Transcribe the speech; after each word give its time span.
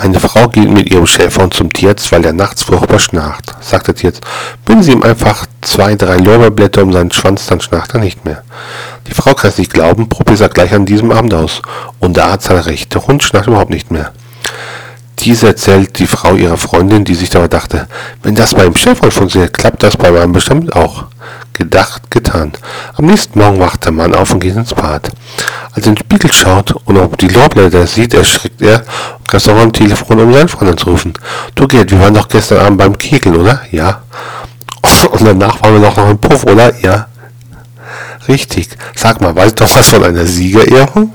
Eine 0.00 0.20
Frau 0.20 0.46
geht 0.46 0.70
mit 0.70 0.92
ihrem 0.92 1.08
Schäferhund 1.08 1.54
zum 1.54 1.72
Tierarzt, 1.72 2.12
weil 2.12 2.24
er 2.24 2.32
nachts 2.32 2.62
furchtbar 2.62 3.00
schnarcht. 3.00 3.56
Sagt 3.60 3.88
der 3.88 3.96
Tierarzt, 3.96 4.24
binden 4.64 4.84
Sie 4.84 4.92
ihm 4.92 5.02
einfach 5.02 5.44
zwei, 5.60 5.96
drei 5.96 6.18
Lorbeerblätter 6.18 6.84
um 6.84 6.92
seinen 6.92 7.10
Schwanz, 7.10 7.46
dann 7.46 7.60
schnarcht 7.60 7.94
er 7.94 8.00
nicht 8.00 8.24
mehr. 8.24 8.44
Die 9.08 9.14
Frau 9.14 9.34
kann 9.34 9.50
es 9.50 9.58
nicht 9.58 9.72
glauben, 9.72 10.08
probiert 10.08 10.40
er 10.40 10.50
gleich 10.50 10.72
an 10.72 10.86
diesem 10.86 11.10
Abend 11.10 11.34
aus. 11.34 11.62
Und 11.98 12.16
der 12.16 12.26
Arzt 12.26 12.48
hat 12.48 12.66
recht, 12.66 12.94
der 12.94 13.08
Hund 13.08 13.24
schnarcht 13.24 13.48
überhaupt 13.48 13.70
nicht 13.70 13.90
mehr. 13.90 14.12
Diese 15.18 15.48
erzählt 15.48 15.98
die 15.98 16.06
Frau 16.06 16.36
ihrer 16.36 16.58
Freundin, 16.58 17.04
die 17.04 17.16
sich 17.16 17.30
dabei 17.30 17.48
dachte, 17.48 17.88
wenn 18.22 18.36
das 18.36 18.54
beim 18.54 18.76
Schäferhund 18.76 19.12
funktioniert, 19.12 19.58
klappt 19.58 19.82
das 19.82 19.96
bei 19.96 20.12
meinem 20.12 20.30
bestimmt 20.30 20.76
auch. 20.76 21.06
Gedacht, 21.54 22.08
getan. 22.12 22.52
Am 22.94 23.06
nächsten 23.06 23.36
Morgen 23.36 23.58
wacht 23.58 23.84
der 23.84 23.90
Mann 23.90 24.14
auf 24.14 24.32
und 24.32 24.38
geht 24.38 24.54
ins 24.54 24.74
Bad. 24.74 25.10
Als 25.72 25.86
er 25.86 25.88
in 25.88 25.94
den 25.96 26.04
Spiegel 26.04 26.32
schaut 26.32 26.70
und 26.84 26.96
ob 26.96 27.18
die 27.18 27.26
Lorbeerblätter 27.26 27.84
sieht, 27.88 28.14
erschrickt 28.14 28.62
er 28.62 28.84
greift 29.28 29.48
auch 29.48 29.56
am 29.56 29.72
Telefon, 29.72 30.20
um 30.20 30.32
seinen 30.32 30.48
Freund 30.48 30.72
anzurufen. 30.72 31.12
Du 31.54 31.68
Gerd, 31.68 31.90
wir 31.90 32.00
waren 32.00 32.14
doch 32.14 32.28
gestern 32.28 32.58
Abend 32.58 32.78
beim 32.78 32.98
Kegeln, 32.98 33.36
oder? 33.36 33.60
Ja. 33.70 34.02
Und 35.10 35.24
danach 35.24 35.62
waren 35.62 35.74
wir 35.74 35.88
doch 35.88 35.96
noch 35.96 36.10
im 36.10 36.18
Puff, 36.18 36.44
oder? 36.44 36.74
Ja. 36.80 37.06
Richtig. 38.26 38.70
Sag 38.96 39.20
mal, 39.20 39.34
weißt 39.36 39.58
du 39.60 39.64
doch 39.64 39.76
was 39.76 39.88
von 39.88 40.04
einer 40.04 40.26
Siegerehrung? 40.26 41.14